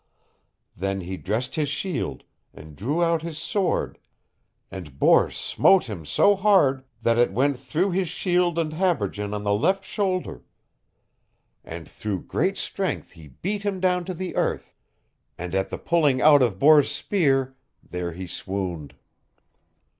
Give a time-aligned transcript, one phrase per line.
[0.75, 2.23] Then he dressed his shield,
[2.55, 3.99] and drew out his sword,
[4.71, 9.43] and Bors smote him so hard that it went through his shield and habergeon on
[9.43, 10.43] the left shoulder.
[11.63, 14.75] And through great strength he beat him down to the earth,
[15.37, 18.95] and at the pulling out of Bors' spear there he swooned.